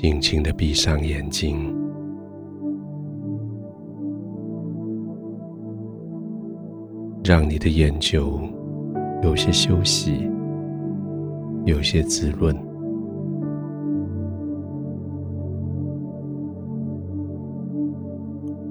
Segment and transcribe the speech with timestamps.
[0.00, 1.74] 轻轻的闭上眼睛，
[7.24, 8.38] 让你的眼球
[9.24, 10.30] 有些休息，
[11.64, 12.56] 有些滋润，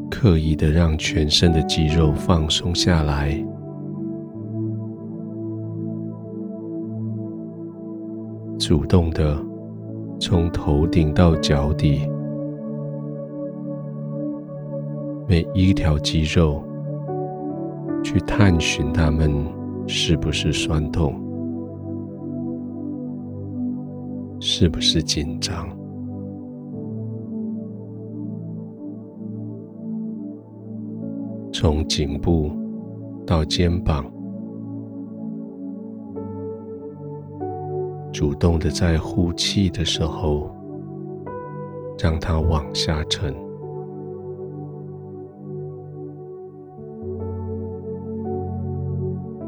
[0.09, 3.37] 刻意的让全身的肌肉放松下来，
[8.57, 9.46] 主动的。
[10.20, 12.10] 从头顶到脚底，
[15.28, 16.64] 每一条肌肉
[18.04, 19.32] 去探寻它们
[19.88, 21.14] 是不是酸痛，
[24.39, 25.69] 是不是紧张。
[31.54, 32.52] 从颈部
[33.25, 34.16] 到肩膀。
[38.17, 40.49] 主动的在呼气的时候，
[41.99, 43.31] 让它往下沉；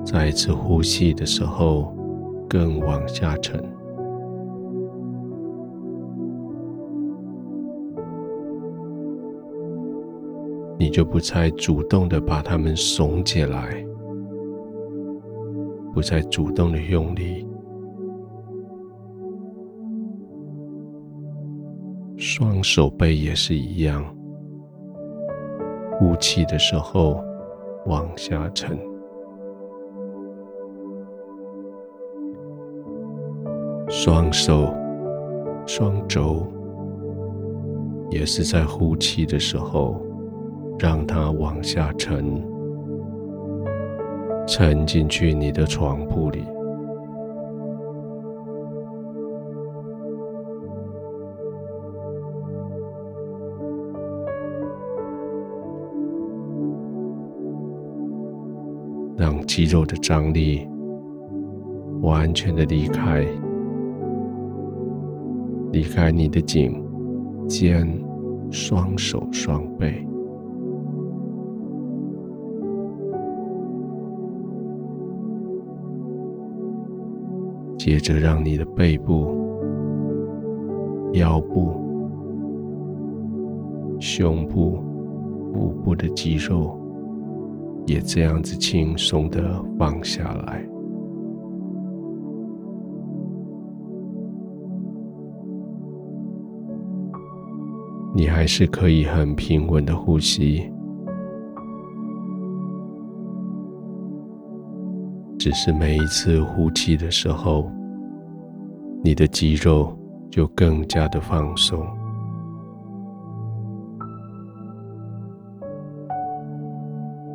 [0.06, 1.92] 再一次呼气的时候，
[2.48, 3.59] 更往下沉。
[10.78, 13.83] 你就不再主动的把它们耸起来，
[15.92, 17.48] 不再主动的用力。
[22.22, 24.03] 双手背也是一样，
[25.94, 27.23] 呼气的时候
[27.86, 28.78] 往下沉，
[33.88, 34.76] 双手、
[35.66, 36.45] 双肘
[38.09, 39.95] 也是在呼气的时候
[40.78, 42.45] 让它往下沉，
[44.45, 46.44] 沉进去你的床铺里。
[59.59, 60.65] 肌肉的张力
[62.02, 63.25] 完全的离开，
[65.73, 66.81] 离开你的颈、
[67.45, 67.86] 肩、
[68.49, 70.08] 双手、双背。
[77.77, 79.27] 接着，让你的背部、
[81.11, 81.73] 腰部、
[83.99, 84.81] 胸部、
[85.52, 86.79] 腹部的肌肉。
[87.86, 90.64] 也这样子轻松的放下来，
[98.16, 100.72] 你还是可以很平稳的呼吸，
[105.38, 107.72] 只是每一次呼气的时候，
[109.04, 109.98] 你的肌肉
[110.30, 111.98] 就更加的放松。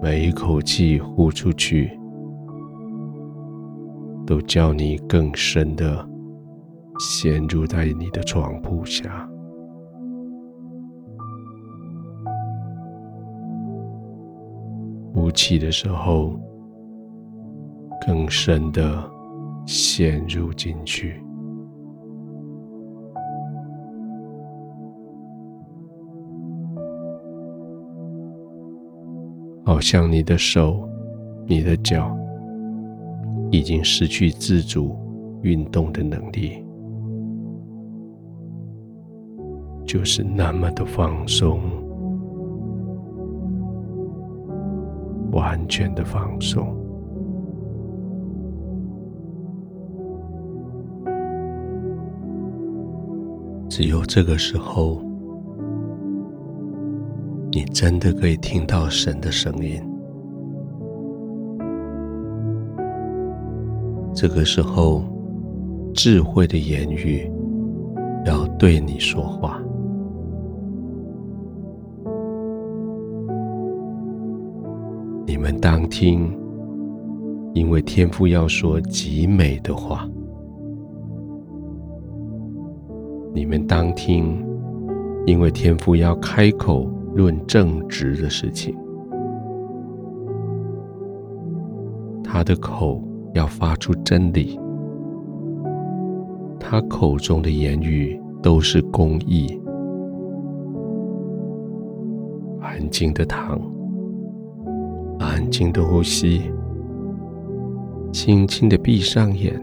[0.04, 1.98] 每一口气呼出去，
[4.26, 6.06] 都叫你更深的
[6.98, 9.26] 陷入在你的床铺下。
[15.14, 16.38] 呼气的时候，
[18.06, 19.10] 更深的
[19.64, 21.18] 陷入进去。
[29.74, 30.88] 好像你的手、
[31.48, 32.16] 你的脚
[33.50, 34.96] 已经失去自主
[35.42, 36.64] 运动的能力，
[39.84, 41.60] 就是那么的放松，
[45.32, 46.64] 完全的放松。
[53.68, 55.02] 只有这个时候。
[57.54, 59.80] 你真的可以听到神的声音。
[64.12, 65.04] 这个时候，
[65.94, 67.30] 智慧的言语
[68.26, 69.62] 要对你说话。
[75.24, 76.36] 你们当听，
[77.52, 80.08] 因为天父要说极美的话。
[83.32, 84.44] 你们当听，
[85.24, 86.90] 因为天父要开口。
[87.14, 88.76] 论正直的事情，
[92.22, 93.00] 他的口
[93.34, 94.58] 要发出真理，
[96.58, 99.60] 他口中的言语都是公义。
[102.60, 103.60] 安静的躺，
[105.20, 106.50] 安静的呼吸，
[108.10, 109.62] 轻轻的闭上眼，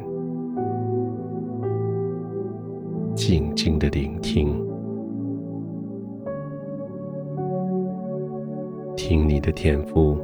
[3.13, 4.70] 静静的聆听。
[9.11, 10.17] 听你的天父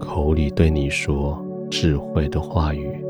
[0.00, 1.38] 口里对你说
[1.70, 3.04] 智慧的话语。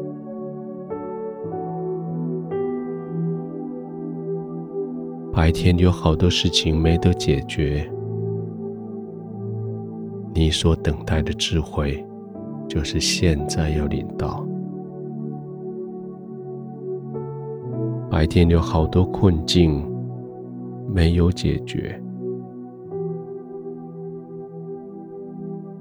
[5.32, 7.88] 白天有好多事情没得解决，
[10.34, 12.04] 你所等待的智慧，
[12.68, 14.44] 就是现在要领到。
[18.10, 19.88] 白天有好多困境
[20.92, 22.02] 没有解决，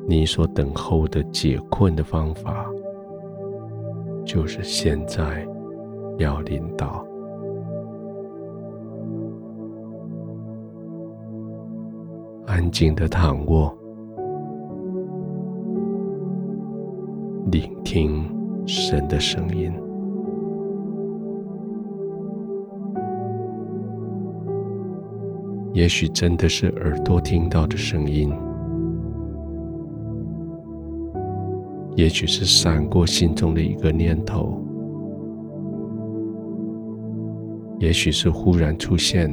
[0.06, 2.66] 你所等候的解困的方法，
[4.26, 5.48] 就是现在
[6.18, 7.06] 要临到。
[12.46, 13.76] 安静的躺卧，
[17.50, 18.30] 聆听
[18.68, 19.74] 神的声音。
[25.74, 28.32] 也许真的是耳朵听到的声音，
[31.96, 34.60] 也许是闪过心中的一个念头，
[37.80, 39.30] 也许是忽然出现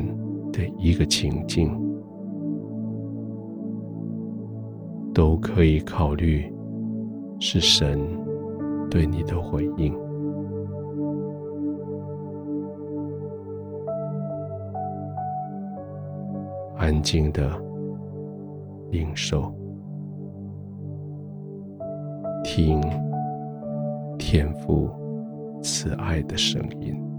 [0.52, 1.74] 的一个情境，
[5.14, 6.52] 都可以考虑
[7.38, 7.98] 是神
[8.90, 9.94] 对你的回应。
[16.76, 17.50] 安静的
[18.90, 19.52] 领受，
[22.52, 22.80] 听
[24.18, 24.90] 天父
[25.62, 27.09] 慈爱的声音。